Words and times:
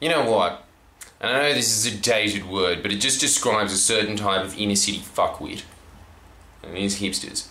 You 0.00 0.08
know 0.08 0.30
what? 0.30 0.64
And 1.20 1.30
I 1.30 1.42
know 1.42 1.54
this 1.54 1.76
is 1.76 1.92
a 1.92 1.96
dated 1.96 2.48
word, 2.48 2.82
but 2.82 2.90
it 2.90 2.96
just 2.96 3.20
describes 3.20 3.72
a 3.72 3.76
certain 3.76 4.16
type 4.16 4.42
of 4.44 4.58
inner 4.58 4.74
city 4.74 4.98
fuckwit. 4.98 5.62
And 6.62 6.74
these 6.74 7.00
hipsters. 7.00 7.48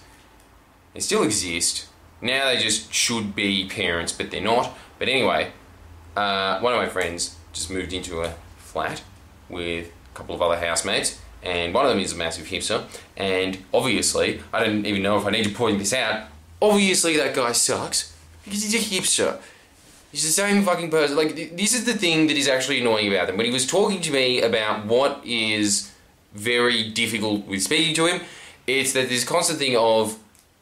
They 0.93 0.99
still 0.99 1.23
exist. 1.23 1.87
Now 2.21 2.45
they 2.45 2.57
just 2.57 2.91
should 2.91 3.35
be 3.35 3.67
parents, 3.67 4.11
but 4.11 4.31
they're 4.31 4.41
not. 4.41 4.75
But 4.97 5.09
anyway, 5.09 5.51
uh, 6.15 6.59
one 6.59 6.73
of 6.73 6.79
my 6.79 6.89
friends 6.89 7.35
just 7.53 7.69
moved 7.69 7.93
into 7.93 8.21
a 8.21 8.33
flat 8.57 9.03
with 9.47 9.87
a 9.87 10.17
couple 10.17 10.33
of 10.33 10.41
other 10.41 10.57
housemates, 10.57 11.19
and 11.43 11.73
one 11.73 11.85
of 11.85 11.91
them 11.91 11.99
is 11.99 12.13
a 12.13 12.15
massive 12.15 12.47
hipster. 12.47 12.85
And 13.15 13.63
obviously, 13.73 14.41
I 14.51 14.63
don't 14.63 14.85
even 14.85 15.03
know 15.03 15.17
if 15.17 15.25
I 15.25 15.29
need 15.29 15.45
to 15.45 15.53
point 15.53 15.77
this 15.79 15.93
out. 15.93 16.27
Obviously, 16.61 17.15
that 17.17 17.35
guy 17.35 17.51
sucks 17.51 18.15
because 18.43 18.63
he's 18.63 18.73
a 18.73 18.95
hipster. 18.95 19.39
He's 20.11 20.23
the 20.23 20.31
same 20.31 20.63
fucking 20.63 20.89
person. 20.89 21.15
Like, 21.15 21.35
th- 21.35 21.51
this 21.53 21.73
is 21.73 21.85
the 21.85 21.93
thing 21.93 22.27
that 22.27 22.37
is 22.37 22.47
actually 22.47 22.81
annoying 22.81 23.07
about 23.07 23.27
them. 23.27 23.37
When 23.37 23.45
he 23.45 23.51
was 23.51 23.67
talking 23.67 24.01
to 24.01 24.11
me 24.11 24.41
about 24.41 24.85
what 24.85 25.21
is 25.23 25.91
very 26.33 26.89
difficult 26.89 27.45
with 27.45 27.61
speaking 27.61 27.93
to 27.95 28.05
him, 28.05 28.21
it's 28.65 28.93
that 28.93 29.09
this 29.09 29.23
constant 29.23 29.59
thing 29.59 29.77
of, 29.77 30.17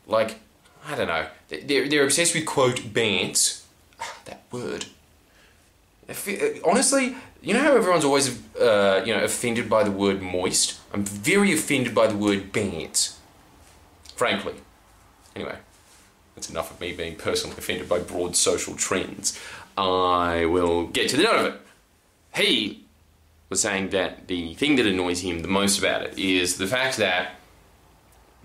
like, 0.05 0.39
I 0.85 0.95
don't 0.95 1.07
know, 1.07 1.27
they're, 1.49 1.87
they're 1.87 2.03
obsessed 2.03 2.35
with, 2.35 2.45
quote, 2.45 2.77
bants. 2.77 3.63
that 4.25 4.43
word. 4.51 4.85
Honestly, 6.65 7.15
you 7.41 7.53
know 7.53 7.61
how 7.61 7.75
everyone's 7.75 8.05
always, 8.05 8.39
uh, 8.55 9.03
you 9.05 9.13
know, 9.13 9.23
offended 9.23 9.69
by 9.69 9.83
the 9.83 9.91
word 9.91 10.21
moist? 10.21 10.79
I'm 10.93 11.03
very 11.03 11.53
offended 11.53 11.93
by 11.93 12.07
the 12.07 12.17
word 12.17 12.51
bants. 12.51 13.15
Frankly. 14.15 14.55
Anyway. 15.35 15.55
That's 16.37 16.51
enough 16.51 16.69
of 16.69 16.79
me 16.79 16.93
being 16.93 17.15
personally 17.15 17.55
offended 17.57 17.89
by 17.89 17.97
broad 17.97 18.35
social 18.35 18.75
trends. 18.75 19.39
I 19.75 20.45
will 20.45 20.85
get 20.85 21.09
to 21.09 21.17
the 21.17 21.23
nut 21.23 21.35
of 21.35 21.45
it. 21.47 21.61
He 22.35 22.85
was 23.49 23.59
saying 23.61 23.89
that 23.89 24.27
the 24.27 24.53
thing 24.53 24.75
that 24.75 24.85
annoys 24.85 25.21
him 25.21 25.39
the 25.39 25.47
most 25.47 25.79
about 25.79 26.03
it 26.03 26.19
is 26.19 26.59
the 26.59 26.67
fact 26.67 26.97
that 26.97 27.31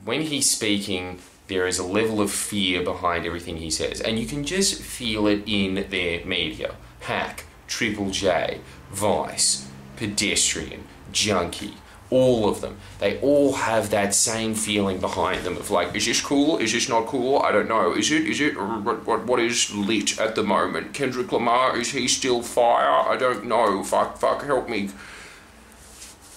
when 0.07 0.23
he's 0.23 0.51
speaking, 0.51 1.19
there 1.49 1.67
is 1.67 1.79
a 1.79 1.85
level 1.85 2.23
of 2.23 2.31
fear 2.31 2.83
behind 2.83 3.27
everything 3.27 3.59
he 3.59 3.71
says, 3.71 4.01
and 4.01 4.19
you 4.19 4.25
can 4.25 4.43
just 4.43 4.81
feel 4.81 5.27
it 5.27 5.43
in 5.47 5.75
their 5.91 6.25
media. 6.25 6.77
Hack, 7.01 7.45
Triple 7.67 8.09
J, 8.09 8.61
Vice, 8.91 9.69
Pedestrian, 9.97 10.85
Junkee, 11.13 11.75
all 12.13 12.47
of 12.47 12.61
them. 12.61 12.77
They 12.99 13.19
all 13.21 13.55
have 13.55 13.89
that 13.91 14.15
same 14.15 14.55
feeling 14.55 15.01
behind 15.01 15.45
them 15.45 15.57
of 15.57 15.71
like, 15.71 15.97
is 15.97 16.05
this 16.05 16.21
cool? 16.21 16.59
Is 16.59 16.73
this 16.73 16.89
not 16.89 17.07
cool? 17.07 17.41
I 17.41 17.51
don't 17.53 17.69
know. 17.69 17.95
Is 17.95 18.13
it? 18.13 18.27
Is 18.27 18.41
it? 18.41 18.55
What, 18.57 19.07
what, 19.07 19.25
what 19.25 19.41
is 19.41 19.75
lit 19.75 20.21
at 20.21 20.35
the 20.35 20.43
moment? 20.43 20.93
Kendrick 20.93 21.33
Lamar, 21.33 21.77
is 21.77 21.93
he 21.93 22.07
still 22.07 22.43
fire? 22.43 23.09
I 23.09 23.17
don't 23.17 23.47
know. 23.47 23.83
Fuck, 23.83 24.19
fuck, 24.19 24.45
help 24.45 24.69
me. 24.69 24.91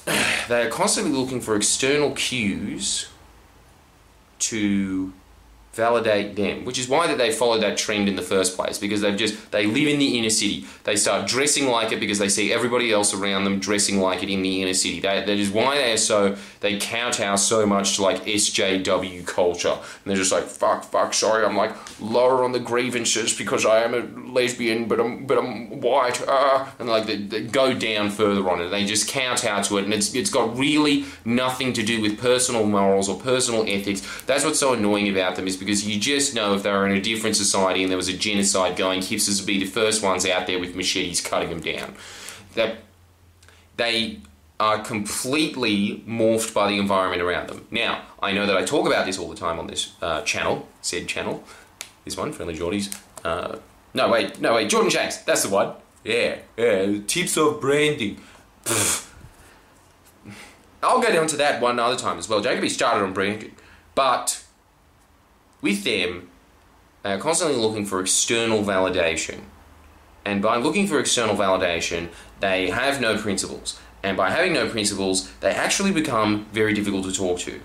They 0.48 0.62
are 0.68 0.70
constantly 0.70 1.12
looking 1.12 1.42
for 1.42 1.56
external 1.56 2.12
cues 2.12 3.10
to 4.38 5.12
validate 5.76 6.38
them, 6.38 6.64
which 6.64 6.80
is 6.80 6.88
why 6.88 7.06
that 7.06 7.18
they 7.18 7.32
follow 7.32 7.60
that 7.60 7.78
trend 7.78 8.08
in 8.08 8.16
the 8.16 8.22
first 8.22 8.56
place 8.56 8.78
because 8.78 9.02
they've 9.02 9.18
just 9.18 9.52
they 9.52 9.68
live 9.68 9.88
in 9.90 10.00
the 10.00 10.18
inner 10.18 10.30
city. 10.30 10.66
They 10.86 10.96
start 10.96 11.28
dressing 11.28 11.68
like 11.68 11.92
it 11.92 12.00
because 12.00 12.18
they 12.18 12.30
see 12.30 12.54
everybody 12.54 12.94
else 12.94 13.14
around 13.14 13.44
them 13.44 13.60
dressing 13.60 14.00
like 14.00 14.24
it 14.24 14.30
in 14.30 14.42
the 14.42 14.62
inner 14.62 14.74
city. 14.74 15.02
That, 15.02 15.26
that 15.26 15.38
is 15.38 15.50
why 15.50 15.76
they 15.76 15.92
are 15.92 15.98
so 15.98 16.38
they 16.62 16.80
kowtow 16.80 17.36
so 17.36 17.66
much 17.66 17.98
to 17.98 18.04
like 18.04 18.24
SJW 18.24 19.28
culture. 19.28 19.74
And 19.74 20.06
they're 20.06 20.16
just 20.16 20.32
like 20.32 20.46
fuck, 20.46 20.86
fuck, 20.86 21.14
sorry, 21.14 21.46
I'm 21.46 21.58
like 21.58 21.76
lower 22.00 22.46
on 22.46 22.54
the 22.54 22.60
grievances 22.60 23.38
because 23.38 23.66
I 23.66 23.84
am 23.84 23.94
a 23.94 24.32
lesbian, 24.32 24.88
but 24.88 25.02
I'm 25.02 25.26
but 25.26 25.38
I'm 25.38 25.82
white. 25.82 26.26
Uh, 26.26 26.68
and 26.80 26.88
like 26.88 27.06
they, 27.06 27.18
they 27.18 27.42
go 27.42 27.74
down 27.74 28.12
further 28.12 28.50
on 28.50 28.62
it. 28.62 28.70
They 28.70 28.86
just 28.86 29.10
kowtow 29.10 29.62
to 29.64 29.78
it, 29.80 29.84
and 29.84 29.94
it's 29.94 30.16
it's 30.16 30.30
got 30.30 30.58
really 30.58 31.04
nothing 31.26 31.74
to 31.74 31.84
do 31.84 32.02
with 32.02 32.18
personal 32.18 32.66
morals 32.66 33.10
or 33.10 33.20
personal 33.20 33.66
ethics. 33.68 34.02
That's 34.26 34.46
what's 34.46 34.60
so 34.60 34.72
annoying 34.72 35.10
about 35.10 35.36
them 35.36 35.48
is 35.48 35.65
because 35.66 35.88
you 35.88 36.00
just 36.00 36.36
know 36.36 36.54
if 36.54 36.64
they 36.64 36.72
were 36.72 36.86
in 36.86 36.92
a 36.92 37.02
different 37.02 37.36
society 37.36 37.82
and 37.82 37.90
there 37.90 37.98
was 37.98 38.08
a 38.08 38.14
genocide 38.14 38.78
going, 38.78 39.00
hipsters 39.00 39.40
would 39.42 39.48
be 39.48 39.60
the 39.60 39.66
first 39.66 40.04
ones 40.04 40.26
out 40.26 40.48
there 40.48 40.60
with 40.60 40.76
machetes 40.76 41.22
cutting 41.22 41.50
them 41.50 41.62
down. 41.62 41.96
That 42.54 42.78
they 43.78 44.20
are 44.60 44.80
completely 44.80 46.04
morphed 46.08 46.54
by 46.54 46.70
the 46.70 46.78
environment 46.78 47.22
around 47.22 47.50
them. 47.50 47.66
Now, 47.72 48.04
I 48.22 48.32
know 48.32 48.46
that 48.46 48.56
I 48.56 48.64
talk 48.64 48.88
about 48.88 49.06
this 49.06 49.18
all 49.18 49.30
the 49.30 49.36
time 49.36 49.60
on 49.60 49.68
this 49.68 49.94
uh, 50.02 50.22
channel, 50.22 50.68
said 50.82 51.08
channel, 51.08 51.44
this 52.06 52.16
one, 52.16 52.32
Friendlyjordies. 52.34 52.98
Uh, 53.24 53.58
no, 53.94 54.10
wait, 54.10 54.40
no, 54.40 54.54
wait, 54.56 54.70
Jordan 54.70 54.90
Shanks, 54.90 55.18
that's 55.18 55.44
the 55.44 55.50
one. 55.50 55.74
Yeah, 56.04 56.38
yeah, 56.58 57.00
tips 57.08 57.36
of 57.38 57.60
branding. 57.60 58.22
Pfft. 58.64 59.12
I'll 60.84 61.02
go 61.02 61.12
down 61.12 61.28
to 61.28 61.38
that 61.38 61.62
one 61.62 61.80
other 61.80 61.98
time 61.98 62.20
as 62.20 62.30
well. 62.30 62.42
Jacoby 62.42 62.70
started 62.70 63.04
on 63.04 63.14
branding, 63.14 63.56
but 63.96 64.45
with 65.66 65.84
them, 65.84 66.30
they 67.02 67.12
are 67.14 67.18
constantly 67.18 67.58
looking 67.58 67.88
for 67.88 68.00
external 68.00 68.64
validation. 68.64 69.40
And 70.24 70.40
by 70.40 70.58
looking 70.58 70.86
for 70.86 71.00
external 71.00 71.36
validation, 71.36 72.10
they 72.40 72.70
have 72.70 73.02
no 73.02 73.18
principles. 73.18 73.80
And 74.04 74.16
by 74.16 74.30
having 74.30 74.54
no 74.54 74.70
principles, 74.70 75.32
they 75.40 75.50
actually 75.50 75.92
become 75.92 76.46
very 76.54 76.74
difficult 76.76 77.06
to 77.06 77.12
talk 77.12 77.40
to. 77.40 77.60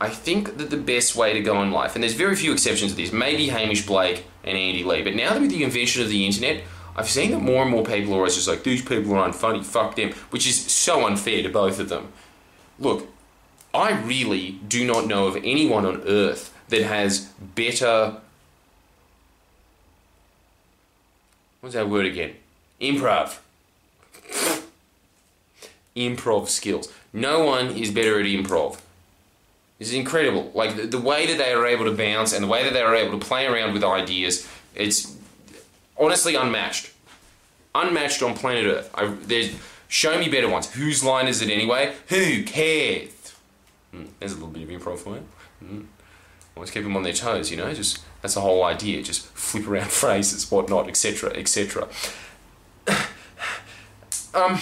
I 0.00 0.08
think 0.08 0.56
that 0.56 0.70
the 0.70 0.78
best 0.78 1.14
way 1.14 1.34
to 1.34 1.40
go 1.40 1.62
in 1.62 1.70
life, 1.70 1.94
and 1.94 2.02
there's 2.02 2.14
very 2.14 2.34
few 2.34 2.52
exceptions 2.52 2.92
to 2.92 2.96
this, 2.96 3.12
maybe 3.12 3.48
Hamish 3.48 3.84
Blake 3.86 4.24
and 4.42 4.56
Andy 4.56 4.82
Lee, 4.82 5.02
but 5.02 5.14
now 5.14 5.34
that 5.34 5.42
with 5.42 5.50
the 5.50 5.62
invention 5.62 6.02
of 6.02 6.08
the 6.08 6.24
internet, 6.24 6.64
I've 6.96 7.10
seen 7.10 7.30
that 7.32 7.40
more 7.40 7.62
and 7.62 7.70
more 7.70 7.84
people 7.84 8.14
are 8.14 8.16
always 8.16 8.36
just 8.36 8.48
like, 8.48 8.64
these 8.64 8.82
people 8.82 9.14
are 9.14 9.28
unfunny, 9.28 9.62
fuck 9.62 9.96
them, 9.96 10.12
which 10.30 10.46
is 10.46 10.58
so 10.72 11.06
unfair 11.06 11.42
to 11.42 11.50
both 11.50 11.78
of 11.78 11.90
them. 11.90 12.10
Look, 12.78 13.06
I 13.74 13.92
really 14.00 14.52
do 14.66 14.86
not 14.86 15.06
know 15.06 15.26
of 15.26 15.36
anyone 15.36 15.84
on 15.84 16.02
earth 16.06 16.52
that 16.72 16.82
has 16.82 17.20
better. 17.54 18.16
What's 21.60 21.74
that 21.74 21.88
word 21.88 22.06
again? 22.06 22.34
Improv. 22.80 23.38
improv 25.94 26.48
skills. 26.48 26.92
No 27.12 27.44
one 27.44 27.68
is 27.76 27.92
better 27.92 28.18
at 28.18 28.26
improv. 28.26 28.80
This 29.78 29.88
is 29.88 29.94
incredible. 29.94 30.50
Like 30.54 30.76
the, 30.76 30.86
the 30.86 30.98
way 30.98 31.26
that 31.26 31.38
they 31.38 31.52
are 31.52 31.66
able 31.66 31.84
to 31.84 31.92
bounce 31.92 32.32
and 32.32 32.42
the 32.42 32.48
way 32.48 32.64
that 32.64 32.72
they 32.72 32.80
are 32.80 32.94
able 32.94 33.18
to 33.18 33.24
play 33.24 33.46
around 33.46 33.74
with 33.74 33.84
ideas, 33.84 34.48
it's 34.74 35.14
honestly 35.98 36.34
unmatched. 36.34 36.90
Unmatched 37.74 38.22
on 38.22 38.34
planet 38.34 38.66
Earth. 38.66 38.90
I, 38.94 39.06
there's 39.06 39.54
show 39.88 40.18
me 40.18 40.28
better 40.28 40.48
ones. 40.48 40.72
Whose 40.72 41.04
line 41.04 41.28
is 41.28 41.42
it 41.42 41.50
anyway? 41.50 41.94
Who 42.08 42.44
cares? 42.44 43.34
Hmm, 43.90 44.04
there's 44.18 44.32
a 44.32 44.36
little 44.36 44.50
bit 44.50 44.62
of 44.62 44.68
improv 44.68 44.98
for 44.98 45.16
you. 45.16 45.26
Hmm. 45.60 45.82
Always 46.56 46.70
keep 46.70 46.82
them 46.82 46.96
on 46.96 47.02
their 47.02 47.12
toes, 47.12 47.50
you 47.50 47.56
know. 47.56 47.72
Just 47.72 48.02
that's 48.20 48.34
the 48.34 48.40
whole 48.40 48.64
idea. 48.64 49.02
Just 49.02 49.26
flip 49.28 49.66
around 49.66 49.90
phrases, 49.90 50.50
whatnot, 50.50 50.88
etc., 50.88 51.30
etc. 51.34 51.88
um, 54.34 54.58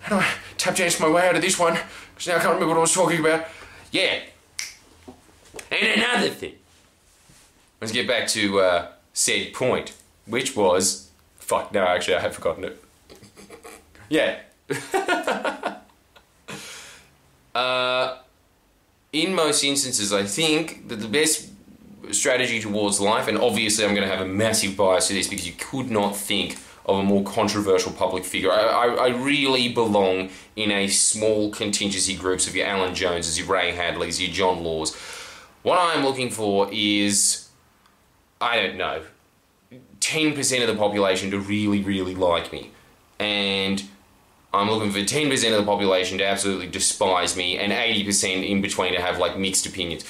how 0.00 0.08
do 0.08 0.14
I 0.16 0.26
tap 0.56 0.76
dance 0.76 0.98
my 0.98 1.08
way 1.08 1.28
out 1.28 1.36
of 1.36 1.42
this 1.42 1.58
one? 1.58 1.78
Because 2.14 2.28
now 2.28 2.36
I 2.36 2.38
can't 2.38 2.54
remember 2.54 2.68
what 2.68 2.78
I 2.78 2.80
was 2.80 2.94
talking 2.94 3.20
about. 3.20 3.46
Yeah. 3.90 4.20
And 5.70 6.02
another 6.02 6.30
thing. 6.30 6.54
Let's 7.80 7.92
get 7.92 8.06
back 8.06 8.28
to 8.28 8.60
uh, 8.60 8.88
said 9.12 9.52
point, 9.52 9.94
which 10.26 10.56
was 10.56 11.10
fuck. 11.38 11.72
No, 11.72 11.84
actually, 11.84 12.16
I 12.16 12.20
have 12.20 12.34
forgotten 12.34 12.64
it. 12.64 12.82
yeah. 14.08 14.38
uh, 17.54 18.18
in 19.22 19.34
most 19.34 19.64
instances, 19.64 20.12
I 20.12 20.24
think 20.24 20.88
that 20.88 20.96
the 20.96 21.08
best 21.08 21.48
strategy 22.12 22.60
towards 22.60 23.00
life, 23.00 23.28
and 23.28 23.38
obviously 23.38 23.84
I'm 23.84 23.94
going 23.94 24.06
to 24.06 24.14
have 24.14 24.24
a 24.24 24.28
massive 24.28 24.76
bias 24.76 25.08
to 25.08 25.14
this 25.14 25.26
because 25.28 25.46
you 25.46 25.54
could 25.58 25.90
not 25.90 26.16
think 26.16 26.58
of 26.84 26.98
a 26.98 27.02
more 27.02 27.24
controversial 27.24 27.92
public 27.92 28.24
figure. 28.24 28.52
I, 28.52 28.60
I, 28.60 28.86
I 28.86 29.08
really 29.08 29.68
belong 29.68 30.30
in 30.54 30.70
a 30.70 30.86
small 30.86 31.50
contingency 31.50 32.14
groups 32.14 32.46
of 32.46 32.54
your 32.54 32.66
Alan 32.66 32.94
Joneses, 32.94 33.38
your 33.38 33.48
Ray 33.48 33.72
Hadleys, 33.72 34.20
your 34.20 34.32
John 34.32 34.62
Laws. 34.62 34.94
What 35.62 35.78
I'm 35.80 36.04
looking 36.04 36.30
for 36.30 36.68
is, 36.70 37.48
I 38.40 38.60
don't 38.60 38.76
know, 38.76 39.02
10% 40.00 40.60
of 40.60 40.68
the 40.68 40.76
population 40.76 41.32
to 41.32 41.40
really, 41.40 41.82
really 41.82 42.14
like 42.14 42.52
me. 42.52 42.70
And 43.18 43.82
I'm 44.56 44.70
looking 44.70 44.90
for 44.90 44.98
10% 44.98 45.32
of 45.52 45.64
the 45.64 45.70
population 45.70 46.18
to 46.18 46.24
absolutely 46.26 46.68
despise 46.68 47.36
me 47.36 47.58
and 47.58 47.72
80% 47.72 48.48
in 48.48 48.60
between 48.60 48.92
to 48.94 49.00
have 49.00 49.18
like 49.18 49.38
mixed 49.38 49.66
opinions. 49.66 50.04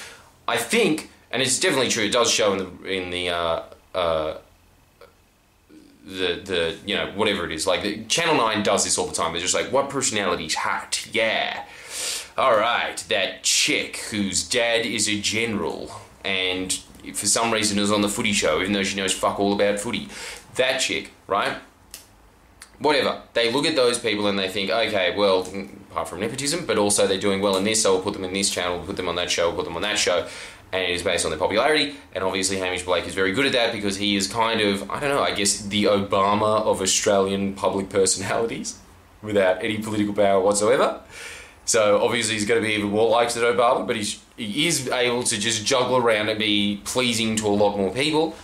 I 0.47 0.57
think, 0.57 1.09
and 1.31 1.41
it's 1.41 1.59
definitely 1.59 1.89
true, 1.89 2.05
it 2.05 2.11
does 2.11 2.31
show 2.31 2.53
in 2.53 2.59
the, 2.59 2.89
in 2.89 3.09
the, 3.09 3.29
uh, 3.29 3.63
uh, 3.93 4.37
the, 6.05 6.41
the, 6.43 6.77
you 6.85 6.95
know, 6.95 7.11
whatever 7.15 7.45
it 7.45 7.51
is. 7.51 7.67
Like, 7.67 7.83
the, 7.83 8.05
Channel 8.05 8.35
9 8.35 8.63
does 8.63 8.85
this 8.85 8.97
all 8.97 9.07
the 9.07 9.13
time. 9.13 9.33
They're 9.33 9.41
just 9.41 9.53
like, 9.53 9.71
what 9.71 9.89
personality's 9.89 10.55
hot? 10.55 11.05
Yeah. 11.11 11.65
Alright, 12.37 13.03
that 13.09 13.43
chick 13.43 13.97
whose 14.11 14.47
dad 14.47 14.85
is 14.85 15.09
a 15.09 15.19
general 15.19 15.91
and 16.23 16.71
for 17.13 17.25
some 17.25 17.51
reason 17.51 17.79
is 17.79 17.91
on 17.91 18.01
the 18.01 18.09
footy 18.09 18.33
show, 18.33 18.61
even 18.61 18.73
though 18.73 18.83
she 18.83 18.95
knows 18.95 19.13
fuck 19.13 19.39
all 19.39 19.53
about 19.53 19.79
footy. 19.79 20.07
That 20.55 20.79
chick, 20.79 21.11
right? 21.25 21.57
Whatever. 22.79 23.21
They 23.33 23.51
look 23.51 23.65
at 23.65 23.75
those 23.75 23.99
people 23.99 24.27
and 24.27 24.37
they 24.37 24.49
think, 24.49 24.69
okay, 24.69 25.15
well, 25.15 25.47
apart 25.91 26.09
from 26.09 26.19
nepotism, 26.19 26.65
but 26.65 26.77
also 26.77 27.07
they're 27.07 27.19
doing 27.19 27.41
well 27.41 27.57
in 27.57 27.63
this, 27.63 27.81
so 27.81 27.93
we'll 27.93 28.03
put 28.03 28.13
them 28.13 28.23
in 28.23 28.33
this 28.33 28.49
channel, 28.49 28.77
we'll 28.77 28.87
put 28.87 28.97
them 28.97 29.09
on 29.09 29.15
that 29.15 29.31
show, 29.31 29.47
we'll 29.47 29.57
put 29.57 29.65
them 29.65 29.75
on 29.75 29.81
that 29.81 29.97
show. 29.97 30.27
And 30.71 30.83
it 30.83 30.89
is 30.89 31.01
based 31.01 31.23
on 31.23 31.31
their 31.31 31.39
popularity, 31.39 31.95
and 32.13 32.23
obviously 32.23 32.57
Hamish 32.57 32.83
Blake 32.83 33.07
is 33.07 33.15
very 33.15 33.31
good 33.31 33.45
at 33.45 33.53
that 33.53 33.71
because 33.71 33.95
he 33.95 34.17
is 34.17 34.27
kind 34.27 34.59
of, 34.59 34.91
I 34.91 34.99
don't 34.99 35.09
know, 35.09 35.23
I 35.23 35.33
guess 35.33 35.61
the 35.61 35.85
Obama 35.85 36.61
of 36.61 36.81
Australian 36.81 37.53
public 37.53 37.89
personalities 37.89 38.77
without 39.21 39.63
any 39.63 39.77
political 39.77 40.13
power 40.13 40.41
whatsoever. 40.41 41.01
So 41.63 42.01
obviously 42.03 42.33
he's 42.35 42.45
going 42.45 42.61
to 42.61 42.67
be 42.67 42.73
even 42.75 42.89
more 42.89 43.09
liked 43.09 43.33
than 43.35 43.43
Obama, 43.43 43.87
but 43.87 43.95
he's, 43.95 44.21
he 44.35 44.67
is 44.67 44.89
able 44.89 45.23
to 45.23 45.39
just 45.39 45.65
juggle 45.65 45.97
around 45.97 46.29
and 46.29 46.37
be 46.37 46.81
pleasing 46.83 47.37
to 47.37 47.47
a 47.47 47.49
lot 47.49 47.77
more 47.77 47.91
people. 47.91 48.35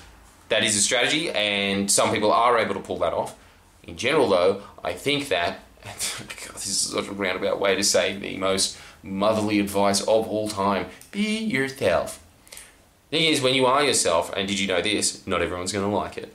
That 0.47 0.63
is 0.63 0.75
a 0.75 0.81
strategy, 0.81 1.29
and 1.29 1.91
some 1.91 2.12
people 2.12 2.31
are 2.31 2.57
able 2.57 2.74
to 2.74 2.79
pull 2.79 3.00
that 3.00 3.13
off. 3.13 3.36
In 3.83 3.97
general, 3.97 4.30
though, 4.30 4.63
I 4.83 4.94
think 4.94 5.27
that 5.30 5.59
God, 5.83 6.56
this 6.56 6.68
is 6.68 6.77
such 6.77 7.07
a 7.07 7.12
roundabout 7.12 7.59
way 7.59 7.75
to 7.75 7.83
say 7.83 8.18
the 8.18 8.38
most 8.38 8.77
motherly 9.01 9.59
advice 9.59 10.01
of 10.01 10.27
all 10.27 10.47
time: 10.47 10.88
be 11.12 11.39
yourself. 11.39 12.24
Thing 13.09 13.25
is, 13.25 13.41
when 13.41 13.53
you 13.53 13.65
are 13.65 13.83
yourself, 13.83 14.33
and 14.35 14.47
did 14.47 14.59
you 14.59 14.68
know 14.68 14.81
this? 14.81 15.27
Not 15.27 15.41
everyone's 15.41 15.71
going 15.71 15.88
to 15.88 15.95
like 15.95 16.18
it. 16.18 16.33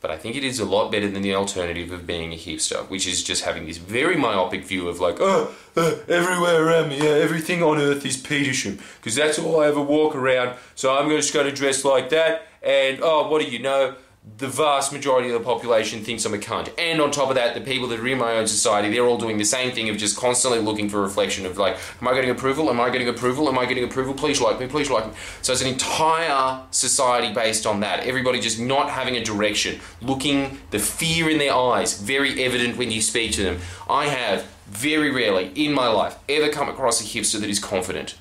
But 0.00 0.10
I 0.10 0.16
think 0.16 0.36
it 0.36 0.44
is 0.44 0.58
a 0.58 0.64
lot 0.64 0.90
better 0.90 1.08
than 1.08 1.22
the 1.22 1.34
alternative 1.34 1.92
of 1.92 2.06
being 2.06 2.32
a 2.32 2.36
hipster, 2.36 2.88
which 2.88 3.06
is 3.06 3.22
just 3.22 3.44
having 3.44 3.66
this 3.66 3.78
very 3.78 4.16
myopic 4.16 4.64
view 4.64 4.88
of 4.88 5.00
like, 5.00 5.16
oh, 5.20 5.54
uh, 5.76 5.94
everywhere 6.08 6.66
around 6.66 6.88
me, 6.88 6.98
yeah, 6.98 7.10
everything 7.10 7.62
on 7.62 7.78
earth 7.78 8.04
is 8.04 8.16
Petersham, 8.16 8.80
because 8.98 9.14
that's 9.14 9.38
all 9.38 9.60
I 9.60 9.68
ever 9.68 9.80
walk 9.80 10.16
around. 10.16 10.56
So 10.74 10.96
I'm 10.96 11.08
just 11.08 11.32
going 11.32 11.46
to 11.46 11.52
dress 11.52 11.84
like 11.84 12.10
that, 12.10 12.48
and 12.62 12.98
oh, 13.00 13.28
what 13.28 13.42
do 13.42 13.48
you 13.48 13.60
know? 13.60 13.94
The 14.38 14.46
vast 14.46 14.92
majority 14.92 15.28
of 15.30 15.34
the 15.34 15.44
population 15.44 16.04
thinks 16.04 16.24
I'm 16.24 16.34
a 16.34 16.38
cunt. 16.38 16.72
And 16.78 17.00
on 17.00 17.10
top 17.10 17.28
of 17.28 17.34
that, 17.34 17.54
the 17.54 17.60
people 17.60 17.88
that 17.88 17.98
are 17.98 18.06
in 18.06 18.18
my 18.18 18.34
own 18.34 18.46
society, 18.46 18.88
they're 18.88 19.04
all 19.04 19.18
doing 19.18 19.36
the 19.36 19.44
same 19.44 19.72
thing 19.72 19.88
of 19.88 19.96
just 19.96 20.16
constantly 20.16 20.60
looking 20.60 20.88
for 20.88 21.00
reflection 21.00 21.44
of 21.44 21.58
like, 21.58 21.76
am 22.00 22.06
I 22.06 22.14
getting 22.14 22.30
approval? 22.30 22.70
Am 22.70 22.80
I 22.80 22.90
getting 22.90 23.08
approval? 23.08 23.48
Am 23.48 23.58
I 23.58 23.66
getting 23.66 23.82
approval? 23.82 24.14
Please 24.14 24.40
like 24.40 24.60
me, 24.60 24.68
please 24.68 24.90
like 24.90 25.06
me. 25.06 25.12
So 25.42 25.52
it's 25.52 25.62
an 25.62 25.68
entire 25.68 26.60
society 26.70 27.34
based 27.34 27.66
on 27.66 27.80
that. 27.80 28.06
Everybody 28.06 28.40
just 28.40 28.60
not 28.60 28.90
having 28.90 29.16
a 29.16 29.24
direction, 29.24 29.80
looking 30.00 30.60
the 30.70 30.78
fear 30.78 31.28
in 31.28 31.38
their 31.38 31.54
eyes, 31.54 32.00
very 32.00 32.44
evident 32.44 32.76
when 32.76 32.92
you 32.92 33.00
speak 33.00 33.32
to 33.32 33.42
them. 33.42 33.58
I 33.90 34.06
have 34.06 34.44
very 34.68 35.10
rarely 35.10 35.50
in 35.56 35.72
my 35.72 35.88
life 35.88 36.16
ever 36.28 36.48
come 36.48 36.68
across 36.68 37.00
a 37.00 37.04
hipster 37.04 37.40
that 37.40 37.50
is 37.50 37.58
confident. 37.58 38.14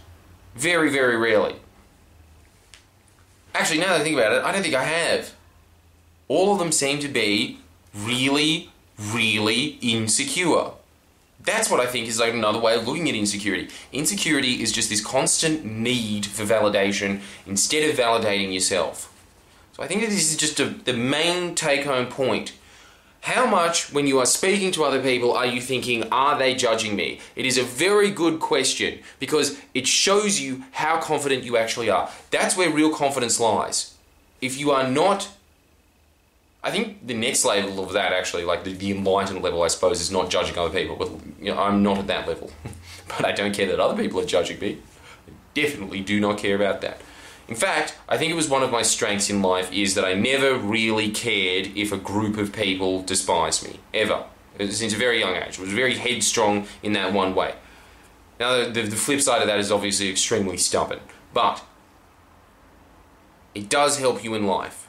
Very, 0.55 0.89
very 0.89 1.15
rarely. 1.15 1.55
Actually, 3.53 3.79
now 3.79 3.87
that 3.89 4.01
I 4.01 4.03
think 4.03 4.17
about 4.17 4.33
it, 4.33 4.43
I 4.43 4.51
don't 4.51 4.63
think 4.63 4.75
I 4.75 4.83
have 4.83 5.33
all 6.31 6.53
of 6.53 6.59
them 6.59 6.71
seem 6.71 6.97
to 6.97 7.09
be 7.09 7.59
really, 7.93 8.69
really 8.97 9.77
insecure. 9.81 10.67
That's 11.43 11.69
what 11.69 11.81
I 11.81 11.87
think 11.87 12.07
is 12.07 12.21
like 12.21 12.33
another 12.33 12.57
way 12.57 12.73
of 12.73 12.87
looking 12.87 13.09
at 13.09 13.15
insecurity. 13.15 13.67
Insecurity 13.91 14.61
is 14.63 14.71
just 14.71 14.89
this 14.89 15.03
constant 15.03 15.65
need 15.65 16.25
for 16.25 16.43
validation 16.43 17.19
instead 17.45 17.89
of 17.89 17.97
validating 17.97 18.53
yourself. 18.53 19.13
So 19.73 19.83
I 19.83 19.87
think 19.87 20.01
that 20.01 20.09
this 20.09 20.31
is 20.31 20.37
just 20.37 20.57
a, 20.61 20.67
the 20.67 20.93
main 20.93 21.53
take 21.53 21.83
home 21.83 22.05
point. 22.05 22.53
How 23.19 23.45
much, 23.45 23.91
when 23.91 24.07
you 24.07 24.17
are 24.19 24.25
speaking 24.25 24.71
to 24.71 24.85
other 24.85 25.01
people, 25.01 25.33
are 25.33 25.45
you 25.45 25.59
thinking, 25.59 26.03
are 26.13 26.39
they 26.39 26.55
judging 26.55 26.95
me? 26.95 27.19
It 27.35 27.45
is 27.45 27.57
a 27.57 27.63
very 27.63 28.09
good 28.09 28.39
question 28.39 28.99
because 29.19 29.59
it 29.73 29.85
shows 29.85 30.39
you 30.39 30.63
how 30.71 31.01
confident 31.01 31.43
you 31.43 31.57
actually 31.57 31.89
are. 31.89 32.09
That's 32.29 32.55
where 32.55 32.69
real 32.69 32.95
confidence 32.95 33.37
lies. 33.37 33.95
If 34.39 34.57
you 34.57 34.71
are 34.71 34.87
not 34.87 35.27
I 36.63 36.69
think 36.69 37.07
the 37.07 37.15
next 37.15 37.43
level 37.43 37.83
of 37.83 37.93
that, 37.93 38.13
actually, 38.13 38.43
like 38.43 38.63
the, 38.63 38.73
the 38.73 38.91
enlightened 38.91 39.41
level, 39.41 39.63
I 39.63 39.67
suppose, 39.67 39.99
is 39.99 40.11
not 40.11 40.29
judging 40.29 40.57
other 40.57 40.69
people. 40.69 40.95
But 40.95 41.09
you 41.39 41.53
know, 41.53 41.59
I'm 41.59 41.81
not 41.81 41.97
at 41.97 42.07
that 42.07 42.27
level. 42.27 42.51
but 43.07 43.25
I 43.25 43.31
don't 43.31 43.53
care 43.53 43.67
that 43.67 43.79
other 43.79 44.01
people 44.01 44.19
are 44.19 44.25
judging 44.25 44.59
me. 44.59 44.77
I 45.27 45.31
definitely 45.55 46.01
do 46.01 46.19
not 46.19 46.37
care 46.37 46.55
about 46.55 46.81
that. 46.81 47.01
In 47.47 47.55
fact, 47.55 47.97
I 48.07 48.17
think 48.17 48.31
it 48.31 48.35
was 48.35 48.47
one 48.47 48.63
of 48.63 48.71
my 48.71 48.83
strengths 48.83 49.29
in 49.29 49.41
life 49.41 49.71
is 49.73 49.95
that 49.95 50.05
I 50.05 50.13
never 50.13 50.55
really 50.55 51.09
cared 51.09 51.75
if 51.75 51.91
a 51.91 51.97
group 51.97 52.37
of 52.37 52.53
people 52.53 53.01
despised 53.01 53.67
me 53.67 53.79
ever 53.93 54.23
since 54.57 54.93
a 54.93 54.97
very 54.97 55.19
young 55.19 55.35
age. 55.35 55.57
I 55.57 55.61
was 55.61 55.73
very 55.73 55.95
headstrong 55.95 56.67
in 56.83 56.93
that 56.93 57.11
one 57.11 57.33
way. 57.33 57.55
Now, 58.39 58.69
the, 58.69 58.83
the 58.83 58.95
flip 58.95 59.21
side 59.21 59.41
of 59.41 59.47
that 59.47 59.59
is 59.59 59.71
obviously 59.71 60.09
extremely 60.09 60.57
stubborn, 60.57 60.99
but 61.33 61.63
it 63.53 63.69
does 63.69 63.99
help 63.99 64.23
you 64.23 64.33
in 64.33 64.45
life 64.45 64.87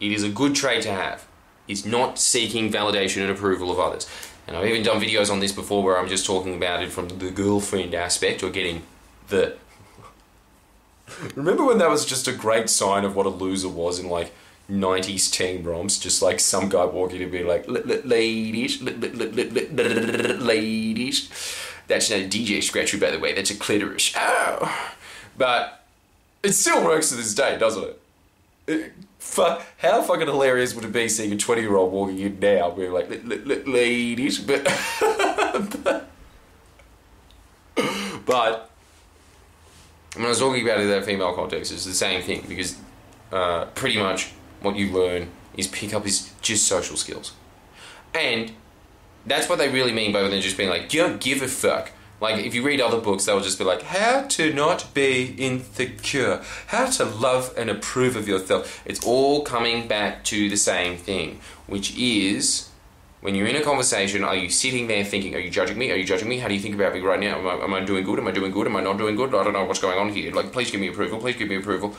it 0.00 0.12
is 0.12 0.22
a 0.22 0.28
good 0.28 0.54
trait 0.54 0.82
to 0.82 0.92
have. 0.92 1.26
It's 1.66 1.84
not 1.84 2.18
seeking 2.18 2.70
validation 2.70 3.22
and 3.22 3.30
approval 3.30 3.70
of 3.70 3.78
others. 3.78 4.06
And 4.46 4.56
I've 4.56 4.66
even 4.66 4.82
done 4.82 5.00
videos 5.00 5.30
on 5.30 5.40
this 5.40 5.52
before 5.52 5.82
where 5.82 5.98
I'm 5.98 6.08
just 6.08 6.26
talking 6.26 6.54
about 6.54 6.82
it 6.82 6.92
from 6.92 7.08
the 7.08 7.30
girlfriend 7.30 7.94
aspect 7.94 8.42
or 8.42 8.50
getting 8.50 8.82
the. 9.28 9.56
Remember 11.34 11.64
when 11.64 11.78
that 11.78 11.88
was 11.88 12.04
just 12.04 12.28
a 12.28 12.32
great 12.32 12.68
sign 12.68 13.04
of 13.04 13.16
what 13.16 13.24
a 13.26 13.30
loser 13.30 13.68
was 13.68 13.98
in 13.98 14.08
like 14.08 14.32
90s 14.70 15.30
teen 15.30 15.64
roms? 15.64 15.98
Just 16.00 16.20
like 16.20 16.40
some 16.40 16.68
guy 16.68 16.84
walking 16.84 17.22
and 17.22 17.32
being 17.32 17.46
like, 17.46 17.64
ladies, 17.66 18.82
ladies. 20.42 21.30
That's 21.86 22.10
not 22.10 22.20
a 22.20 22.28
DJ 22.28 22.62
scratcher, 22.62 22.98
by 22.98 23.10
the 23.10 23.18
way, 23.18 23.34
that's 23.34 23.50
a 23.50 23.56
clitoris. 23.56 24.14
Oh. 24.16 24.94
But 25.36 25.84
it 26.42 26.52
still 26.52 26.84
works 26.84 27.10
to 27.10 27.16
this 27.16 27.34
day, 27.34 27.58
doesn't 27.58 27.84
it? 27.84 28.00
it 28.66 28.92
fuck, 29.24 29.62
how 29.78 30.02
fucking 30.02 30.26
hilarious 30.26 30.74
would 30.74 30.84
it 30.84 30.92
be 30.92 31.08
seeing 31.08 31.32
a 31.32 31.36
20 31.36 31.62
year 31.62 31.74
old 31.74 31.92
walking 31.92 32.18
in 32.18 32.38
now 32.38 32.70
being 32.70 32.92
like, 32.92 33.08
ladies, 33.66 34.38
but, 34.38 34.64
but, 35.82 36.08
but, 38.26 38.70
when 40.14 40.26
I 40.26 40.28
was 40.28 40.38
talking 40.38 40.62
about 40.62 40.78
it 40.78 40.82
in 40.82 40.90
that 40.90 41.04
female 41.04 41.34
context, 41.34 41.72
it's 41.72 41.84
the 41.84 41.94
same 41.94 42.22
thing 42.22 42.44
because 42.48 42.78
uh, 43.32 43.64
pretty 43.74 43.98
much 43.98 44.30
what 44.60 44.76
you 44.76 44.92
learn 44.92 45.28
is 45.56 45.66
pick 45.66 45.92
up 45.92 46.06
is 46.06 46.32
just 46.40 46.68
social 46.68 46.96
skills. 46.96 47.32
And 48.14 48.52
that's 49.26 49.48
what 49.48 49.58
they 49.58 49.68
really 49.68 49.92
mean 49.92 50.12
by 50.12 50.22
when 50.22 50.30
they're 50.30 50.40
just 50.40 50.56
being 50.56 50.70
like, 50.70 50.92
you 50.94 51.00
don't 51.00 51.20
give 51.20 51.42
a 51.42 51.48
fuck. 51.48 51.90
Like, 52.20 52.44
if 52.44 52.54
you 52.54 52.62
read 52.64 52.80
other 52.80 53.00
books, 53.00 53.24
they'll 53.24 53.40
just 53.40 53.58
be 53.58 53.64
like, 53.64 53.82
how 53.82 54.22
to 54.22 54.52
not 54.52 54.92
be 54.94 55.34
insecure, 55.36 56.42
how 56.68 56.86
to 56.86 57.04
love 57.04 57.52
and 57.56 57.68
approve 57.68 58.16
of 58.16 58.28
yourself. 58.28 58.82
It's 58.86 59.04
all 59.04 59.42
coming 59.42 59.88
back 59.88 60.24
to 60.24 60.48
the 60.48 60.56
same 60.56 60.96
thing, 60.96 61.40
which 61.66 61.96
is 61.98 62.70
when 63.20 63.34
you're 63.34 63.46
in 63.46 63.56
a 63.56 63.62
conversation, 63.62 64.22
are 64.22 64.36
you 64.36 64.50
sitting 64.50 64.86
there 64.86 65.02
thinking, 65.02 65.34
are 65.34 65.38
you 65.38 65.50
judging 65.50 65.78
me? 65.78 65.90
Are 65.90 65.96
you 65.96 66.04
judging 66.04 66.28
me? 66.28 66.38
How 66.38 66.48
do 66.48 66.54
you 66.54 66.60
think 66.60 66.74
about 66.74 66.92
me 66.92 67.00
right 67.00 67.18
now? 67.18 67.38
Am 67.38 67.46
I, 67.46 67.64
am 67.64 67.72
I 67.74 67.80
doing 67.80 68.04
good? 68.04 68.18
Am 68.18 68.28
I 68.28 68.30
doing 68.30 68.52
good? 68.52 68.66
Am 68.66 68.76
I 68.76 68.82
not 68.82 68.98
doing 68.98 69.16
good? 69.16 69.34
I 69.34 69.42
don't 69.42 69.54
know 69.54 69.64
what's 69.64 69.80
going 69.80 69.98
on 69.98 70.10
here. 70.10 70.30
Like, 70.30 70.52
please 70.52 70.70
give 70.70 70.80
me 70.80 70.88
approval. 70.88 71.18
Please 71.18 71.36
give 71.36 71.48
me 71.48 71.56
approval. 71.56 71.96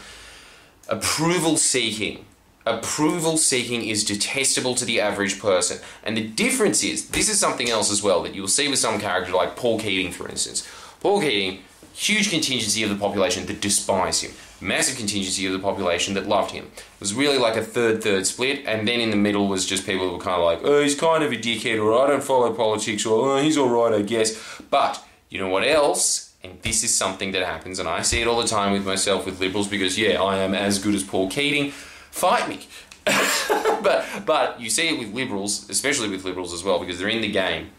Approval 0.87 1.57
seeking 1.57 2.25
approval 2.65 3.37
seeking 3.37 3.85
is 3.85 4.03
detestable 4.03 4.75
to 4.75 4.85
the 4.85 4.99
average 4.99 5.39
person. 5.39 5.79
And 6.03 6.17
the 6.17 6.27
difference 6.27 6.83
is, 6.83 7.09
this 7.09 7.29
is 7.29 7.39
something 7.39 7.69
else 7.69 7.91
as 7.91 8.01
well 8.01 8.23
that 8.23 8.33
you'll 8.33 8.47
see 8.47 8.67
with 8.67 8.79
some 8.79 8.99
characters 8.99 9.33
like 9.33 9.55
Paul 9.55 9.79
Keating, 9.79 10.11
for 10.11 10.27
instance. 10.27 10.67
Paul 10.99 11.21
Keating, 11.21 11.59
huge 11.93 12.29
contingency 12.29 12.83
of 12.83 12.89
the 12.89 12.95
population 12.95 13.45
that 13.45 13.61
despised 13.61 14.23
him, 14.23 14.31
massive 14.59 14.97
contingency 14.97 15.45
of 15.45 15.53
the 15.53 15.59
population 15.59 16.15
that 16.15 16.27
loved 16.27 16.51
him. 16.51 16.65
It 16.75 16.99
was 16.99 17.13
really 17.13 17.37
like 17.37 17.55
a 17.55 17.63
third 17.63 18.03
third 18.03 18.25
split, 18.25 18.65
and 18.65 18.87
then 18.87 18.99
in 18.99 19.11
the 19.11 19.17
middle 19.17 19.47
was 19.47 19.65
just 19.65 19.85
people 19.85 20.07
who 20.07 20.17
were 20.17 20.23
kind 20.23 20.41
of 20.41 20.45
like, 20.45 20.59
oh, 20.63 20.81
he's 20.81 20.99
kind 20.99 21.23
of 21.23 21.31
a 21.31 21.35
dickhead, 21.35 21.81
or 21.81 21.93
I 21.93 22.07
don't 22.07 22.23
follow 22.23 22.51
politics, 22.53 23.05
or 23.05 23.37
oh, 23.37 23.41
he's 23.41 23.57
alright, 23.57 23.93
I 23.93 24.01
guess. 24.01 24.61
But 24.69 25.03
you 25.29 25.39
know 25.39 25.49
what 25.49 25.63
else? 25.63 26.33
And 26.43 26.61
this 26.61 26.83
is 26.83 26.93
something 26.93 27.31
that 27.31 27.43
happens, 27.43 27.79
and 27.79 27.89
I 27.89 28.01
see 28.01 28.21
it 28.21 28.27
all 28.27 28.41
the 28.41 28.47
time 28.47 28.73
with 28.73 28.85
myself 28.85 29.25
with 29.25 29.39
liberals 29.39 29.67
because, 29.67 29.97
yeah, 29.97 30.21
I 30.21 30.37
am 30.37 30.53
as 30.53 30.77
good 30.77 30.93
as 30.93 31.03
Paul 31.03 31.27
Keating 31.27 31.73
fight 32.15 32.47
me. 32.47 32.65
but 33.83 34.05
but 34.25 34.59
you 34.59 34.69
see 34.69 34.87
it 34.89 34.97
with 34.97 35.13
liberals, 35.13 35.69
especially 35.69 36.09
with 36.09 36.23
liberals 36.23 36.53
as 36.53 36.63
well, 36.63 36.79
because 36.79 36.97
they're 36.97 37.09
in 37.09 37.21
the 37.21 37.31
game. 37.31 37.69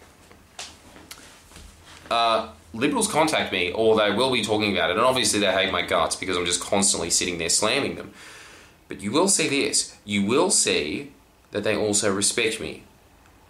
Uh, 2.10 2.50
liberals 2.72 3.10
contact 3.10 3.50
me, 3.50 3.72
or 3.72 3.96
they 3.96 4.12
will 4.12 4.30
be 4.30 4.44
talking 4.44 4.72
about 4.72 4.90
it, 4.90 4.96
and 4.96 5.04
obviously 5.04 5.40
they 5.40 5.50
hate 5.50 5.72
my 5.72 5.82
guts 5.82 6.14
because 6.14 6.36
I'm 6.36 6.44
just 6.44 6.60
constantly 6.60 7.10
sitting 7.10 7.38
there 7.38 7.48
slamming 7.48 7.96
them. 7.96 8.12
But 8.86 9.00
you 9.00 9.10
will 9.10 9.26
see 9.26 9.48
this. 9.48 9.96
You 10.04 10.24
will 10.24 10.50
see 10.50 11.12
that 11.50 11.64
they 11.64 11.74
also 11.74 12.14
respect 12.14 12.60
me, 12.60 12.84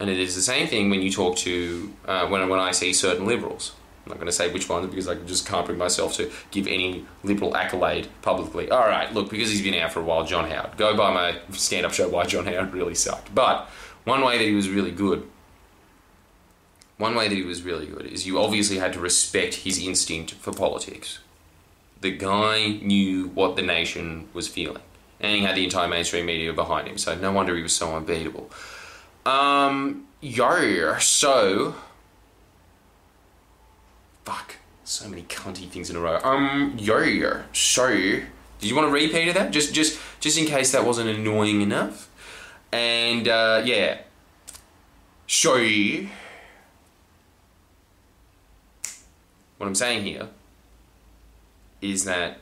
and 0.01 0.09
it 0.09 0.19
is 0.19 0.35
the 0.35 0.43
same 0.43 0.69
thing 0.69 0.89
when 0.89 1.03
you 1.03 1.11
talk 1.11 1.37
to 1.39 1.93
uh, 2.07 2.27
when 2.29 2.49
when 2.49 2.61
I 2.61 2.71
see 2.71 2.93
certain 2.93 3.27
liberals. 3.27 3.73
I'm 4.07 4.11
not 4.11 4.19
going 4.19 4.27
to 4.27 4.33
say 4.33 4.53
which 4.53 4.69
ones 4.69 4.89
because 4.89 5.09
I 5.09 5.17
just 5.17 5.49
can't 5.49 5.67
bring 5.67 5.79
myself 5.79 6.15
to 6.15 6.31
give 6.53 6.69
any 6.69 7.05
liberal 7.25 7.57
accolade 7.57 8.07
publicly. 8.23 8.71
All 8.71 8.87
right, 8.87 9.13
look, 9.13 9.31
because 9.31 9.51
he's 9.51 9.63
been 9.63 9.75
out 9.75 9.93
for 9.93 9.99
a 9.99 10.05
while, 10.05 10.25
John 10.25 10.49
Howard. 10.49 10.77
Go 10.77 10.97
by 10.97 11.13
my 11.13 11.39
stand 11.51 11.85
up 11.85 11.93
show, 11.93 12.09
Why 12.09 12.25
John 12.25 12.47
Howard 12.47 12.73
Really 12.73 12.95
Sucked. 12.95 13.35
But 13.35 13.69
one 14.05 14.25
way 14.25 14.39
that 14.39 14.45
he 14.45 14.55
was 14.55 14.71
really 14.71 14.93
good, 14.93 15.27
one 16.99 17.17
way 17.17 17.27
that 17.27 17.35
he 17.35 17.43
was 17.43 17.63
really 17.63 17.87
good 17.87 18.07
is 18.07 18.29
you 18.29 18.39
obviously 18.39 18.79
had 18.79 18.93
to 18.93 19.01
respect 19.01 19.55
his 19.55 19.85
instinct 19.85 20.35
for 20.35 20.53
politics. 20.53 21.19
The 22.01 22.13
guy 22.13 22.79
knew 22.83 23.27
what 23.29 23.57
the 23.57 23.63
nation 23.63 24.29
was 24.33 24.47
feeling, 24.47 24.83
and 25.19 25.35
he 25.35 25.43
had 25.43 25.57
the 25.57 25.65
entire 25.65 25.89
mainstream 25.89 26.27
media 26.27 26.53
behind 26.53 26.87
him, 26.87 26.97
so 26.97 27.17
no 27.17 27.33
wonder 27.33 27.57
he 27.57 27.63
was 27.63 27.73
so 27.73 27.97
unbeatable. 27.97 28.53
Um, 29.25 30.07
yo, 30.21 30.97
so. 31.01 31.75
Fuck. 34.27 34.57
So 34.83 35.09
many 35.09 35.23
cunty 35.23 35.69
things 35.69 35.89
in 35.89 35.95
a 35.95 36.01
row. 36.01 36.19
Um, 36.25 36.75
yo, 36.77 36.99
yo. 36.99 37.43
so. 37.53 37.89
Did 37.89 38.69
you 38.69 38.75
want 38.75 38.89
to 38.89 38.93
repeat 38.93 39.29
of 39.29 39.35
that? 39.35 39.53
Just, 39.53 39.73
just, 39.73 40.01
just 40.19 40.37
in 40.37 40.47
case 40.47 40.73
that 40.73 40.85
wasn't 40.85 41.09
annoying 41.11 41.63
enough. 41.63 42.11
And, 42.73 43.29
uh, 43.29 43.63
yeah. 43.65 43.99
So. 45.29 45.57
What 49.59 49.69
I'm 49.69 49.77
saying 49.77 50.05
here 50.05 50.29
is 51.81 52.05
that 52.05 52.39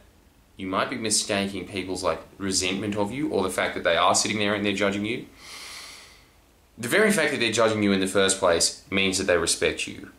you 0.56 0.66
might 0.66 0.88
be 0.88 0.96
mistaking 0.96 1.68
people's 1.68 2.02
like 2.02 2.22
resentment 2.38 2.96
of 2.96 3.12
you 3.12 3.28
or 3.28 3.42
the 3.42 3.50
fact 3.50 3.74
that 3.74 3.84
they 3.84 3.98
are 3.98 4.14
sitting 4.14 4.38
there 4.38 4.54
and 4.54 4.64
they're 4.64 4.72
judging 4.72 5.04
you. 5.04 5.26
The 6.78 6.88
very 6.88 7.12
fact 7.12 7.32
that 7.32 7.40
they're 7.40 7.52
judging 7.52 7.82
you 7.82 7.92
in 7.92 8.00
the 8.00 8.06
first 8.06 8.38
place 8.38 8.84
means 8.90 9.18
that 9.18 9.24
they 9.24 9.36
respect 9.36 9.86
you. 9.86 10.10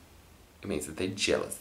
It 0.65 0.69
means 0.69 0.87
that 0.87 0.97
they're 0.97 1.07
jealous. 1.07 1.59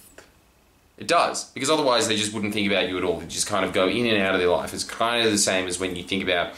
It 0.97 1.07
does, 1.07 1.51
because 1.51 1.69
otherwise 1.69 2.09
they 2.09 2.17
just 2.17 2.33
wouldn't 2.33 2.55
think 2.55 2.71
about 2.71 2.89
you 2.89 2.97
at 2.97 3.05
all. 3.05 3.21
They 3.21 3.27
just 3.27 3.47
kind 3.47 3.65
of 3.65 3.75
go 3.75 3.87
in 3.87 4.07
and 4.07 4.17
out 4.23 4.33
of 4.33 4.41
their 4.41 4.49
life. 4.49 4.73
It's 4.73 4.85
kind 4.85 5.27
of 5.27 5.31
the 5.31 5.37
same 5.37 5.67
as 5.67 5.79
when 5.79 5.95
you 5.95 6.05
think 6.05 6.23
about 6.23 6.55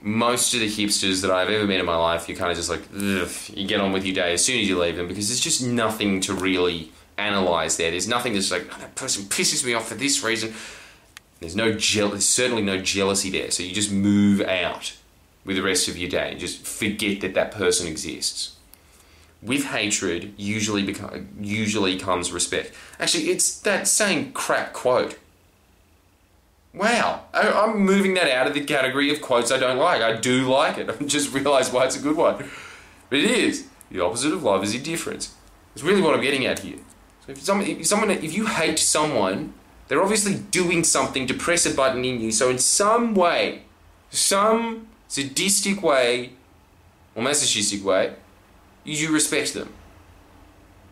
most 0.00 0.54
of 0.54 0.60
the 0.60 0.68
hipsters 0.68 1.22
that 1.22 1.32
I've 1.32 1.50
ever 1.50 1.66
met 1.66 1.80
in 1.80 1.86
my 1.86 1.96
life. 1.96 2.28
You're 2.28 2.38
kind 2.38 2.52
of 2.52 2.56
just 2.56 2.70
like, 2.70 2.82
you 2.92 3.66
get 3.66 3.80
on 3.80 3.90
with 3.90 4.04
your 4.04 4.14
day 4.14 4.34
as 4.34 4.44
soon 4.44 4.60
as 4.60 4.68
you 4.68 4.78
leave 4.78 4.96
them 4.96 5.08
because 5.08 5.26
there's 5.26 5.40
just 5.40 5.66
nothing 5.66 6.20
to 6.20 6.34
really 6.34 6.92
analyze 7.18 7.78
there. 7.78 7.90
There's 7.90 8.06
nothing 8.06 8.34
that's 8.34 8.52
like, 8.52 8.68
oh, 8.72 8.78
that 8.78 8.94
person 8.94 9.24
pisses 9.24 9.64
me 9.64 9.74
off 9.74 9.88
for 9.88 9.94
this 9.96 10.22
reason. 10.22 10.54
There's 11.40 11.56
no 11.56 11.72
jeal- 11.72 12.10
there's 12.10 12.28
certainly 12.28 12.62
no 12.62 12.78
jealousy 12.78 13.30
there. 13.30 13.50
So 13.50 13.64
you 13.64 13.74
just 13.74 13.90
move 13.90 14.40
out 14.42 14.94
with 15.44 15.56
the 15.56 15.62
rest 15.62 15.88
of 15.88 15.96
your 15.96 16.10
day 16.10 16.30
and 16.30 16.38
just 16.38 16.64
forget 16.64 17.22
that 17.22 17.34
that 17.34 17.50
person 17.50 17.88
exists. 17.88 18.55
With 19.42 19.66
hatred, 19.66 20.34
usually 20.36 20.84
beco- 20.84 21.26
usually 21.40 21.98
comes 21.98 22.32
respect. 22.32 22.72
Actually, 22.98 23.24
it's 23.24 23.58
that 23.60 23.86
same 23.86 24.32
crap 24.32 24.72
quote. 24.72 25.18
Wow, 26.72 27.22
I, 27.32 27.50
I'm 27.50 27.78
moving 27.78 28.14
that 28.14 28.30
out 28.30 28.46
of 28.46 28.54
the 28.54 28.64
category 28.64 29.10
of 29.10 29.20
quotes 29.20 29.50
I 29.50 29.58
don't 29.58 29.78
like. 29.78 30.02
I 30.02 30.16
do 30.16 30.48
like 30.48 30.78
it. 30.78 30.90
I 31.00 31.04
just 31.04 31.32
realised 31.32 31.72
why 31.72 31.84
it's 31.84 31.96
a 31.96 32.02
good 32.02 32.16
one. 32.16 32.48
But 33.08 33.18
it 33.18 33.30
is. 33.30 33.68
The 33.90 34.00
opposite 34.00 34.32
of 34.32 34.42
love 34.42 34.64
is 34.64 34.74
indifference. 34.74 35.34
It's 35.74 35.82
really 35.82 36.02
what 36.02 36.14
I'm 36.14 36.20
getting 36.20 36.44
at 36.44 36.60
here. 36.60 36.78
So 37.24 37.32
if 37.32 37.42
someone, 37.42 37.66
if 37.66 37.86
someone, 37.86 38.10
if 38.10 38.34
you 38.34 38.46
hate 38.46 38.78
someone, 38.78 39.54
they're 39.88 40.02
obviously 40.02 40.34
doing 40.34 40.84
something 40.84 41.26
to 41.26 41.34
press 41.34 41.66
a 41.66 41.74
button 41.74 42.04
in 42.04 42.20
you. 42.20 42.32
So 42.32 42.50
in 42.50 42.58
some 42.58 43.14
way, 43.14 43.62
some 44.10 44.88
sadistic 45.08 45.82
way 45.82 46.32
or 47.14 47.22
masochistic 47.22 47.84
way, 47.84 48.14
you 48.86 49.12
respect 49.12 49.54
them. 49.54 49.72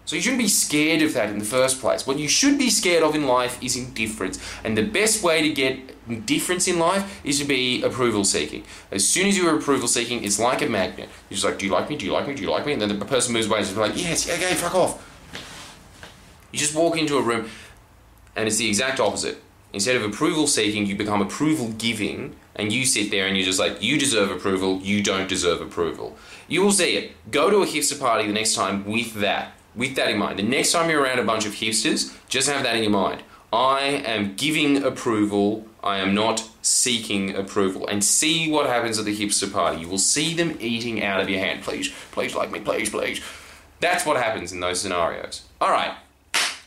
So 0.06 0.16
you 0.16 0.22
shouldn't 0.22 0.42
be 0.42 0.48
scared 0.48 1.00
of 1.00 1.14
that 1.14 1.30
in 1.30 1.38
the 1.38 1.44
first 1.46 1.80
place. 1.80 2.06
What 2.06 2.18
you 2.18 2.28
should 2.28 2.58
be 2.58 2.68
scared 2.68 3.02
of 3.02 3.14
in 3.14 3.26
life 3.26 3.62
is 3.62 3.74
indifference. 3.74 4.38
And 4.62 4.76
the 4.76 4.82
best 4.82 5.22
way 5.22 5.40
to 5.40 5.48
get 5.48 5.96
indifference 6.06 6.68
in 6.68 6.78
life 6.78 7.24
is 7.24 7.38
to 7.38 7.46
be 7.46 7.82
approval 7.82 8.24
seeking. 8.24 8.64
As 8.90 9.08
soon 9.08 9.28
as 9.28 9.38
you're 9.38 9.56
approval 9.56 9.88
seeking, 9.88 10.22
it's 10.22 10.38
like 10.38 10.60
a 10.60 10.66
magnet. 10.66 11.08
You're 11.30 11.36
just 11.36 11.44
like, 11.44 11.58
do 11.58 11.64
you 11.64 11.72
like 11.72 11.88
me? 11.88 11.96
Do 11.96 12.04
you 12.04 12.12
like 12.12 12.28
me? 12.28 12.34
Do 12.34 12.42
you 12.42 12.50
like 12.50 12.66
me? 12.66 12.74
And 12.74 12.82
then 12.82 12.98
the 12.98 13.04
person 13.06 13.32
moves 13.32 13.46
away 13.46 13.60
and 13.60 13.66
is 13.66 13.76
like, 13.76 13.96
yes, 13.96 14.28
okay, 14.28 14.52
fuck 14.54 14.74
off. 14.74 15.10
You 16.52 16.58
just 16.58 16.74
walk 16.74 16.98
into 16.98 17.16
a 17.16 17.22
room 17.22 17.48
and 18.36 18.46
it's 18.46 18.58
the 18.58 18.68
exact 18.68 19.00
opposite. 19.00 19.42
Instead 19.74 19.96
of 19.96 20.04
approval 20.04 20.46
seeking, 20.46 20.86
you 20.86 20.94
become 20.94 21.20
approval 21.20 21.68
giving, 21.78 22.36
and 22.54 22.72
you 22.72 22.86
sit 22.86 23.10
there 23.10 23.26
and 23.26 23.36
you're 23.36 23.44
just 23.44 23.58
like, 23.58 23.82
you 23.82 23.98
deserve 23.98 24.30
approval, 24.30 24.78
you 24.78 25.02
don't 25.02 25.28
deserve 25.28 25.60
approval. 25.60 26.16
You 26.46 26.62
will 26.62 26.70
see 26.70 26.96
it. 26.96 27.30
Go 27.32 27.50
to 27.50 27.56
a 27.56 27.66
hipster 27.66 27.98
party 27.98 28.28
the 28.28 28.32
next 28.32 28.54
time 28.54 28.84
with 28.84 29.14
that, 29.14 29.54
with 29.74 29.96
that 29.96 30.10
in 30.10 30.18
mind. 30.18 30.38
The 30.38 30.44
next 30.44 30.70
time 30.70 30.88
you're 30.88 31.02
around 31.02 31.18
a 31.18 31.24
bunch 31.24 31.44
of 31.44 31.54
hipsters, 31.54 32.16
just 32.28 32.48
have 32.48 32.62
that 32.62 32.76
in 32.76 32.84
your 32.84 32.92
mind. 32.92 33.24
I 33.52 33.80
am 34.06 34.36
giving 34.36 34.84
approval, 34.84 35.66
I 35.82 35.98
am 35.98 36.14
not 36.14 36.48
seeking 36.62 37.34
approval. 37.34 37.84
And 37.88 38.04
see 38.04 38.48
what 38.48 38.66
happens 38.66 38.96
at 39.00 39.06
the 39.06 39.16
hipster 39.16 39.52
party. 39.52 39.80
You 39.80 39.88
will 39.88 39.98
see 39.98 40.34
them 40.34 40.56
eating 40.60 41.02
out 41.02 41.20
of 41.20 41.28
your 41.28 41.40
hand. 41.40 41.64
Please, 41.64 41.92
please 42.12 42.36
like 42.36 42.52
me, 42.52 42.60
please, 42.60 42.90
please. 42.90 43.20
That's 43.80 44.06
what 44.06 44.22
happens 44.22 44.52
in 44.52 44.60
those 44.60 44.80
scenarios. 44.80 45.42
Alright, 45.60 45.94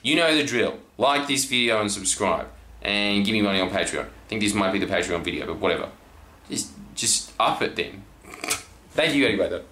you 0.04 0.18
know 0.18 0.36
the 0.36 0.44
drill. 0.44 0.80
Like 0.98 1.30
this 1.30 1.46
video 1.46 1.80
and 1.80 1.90
subscribe. 1.90 2.50
And 2.82 3.26
give 3.26 3.34
me 3.34 3.42
money 3.42 3.60
on 3.60 3.70
Patreon. 3.70 4.06
I 4.06 4.30
think 4.30 4.42
this 4.42 4.54
might 4.54 4.72
be 4.72 4.80
the 4.80 4.86
Patreon 4.86 5.24
video, 5.24 5.46
but 5.48 5.58
whatever. 5.58 5.90
Just, 6.50 6.72
just 6.96 7.34
up 7.40 7.62
it 7.62 7.76
then. 7.76 8.04
Thank 8.92 9.16
you 9.16 9.28
anyway 9.28 9.50
though. 9.50 9.64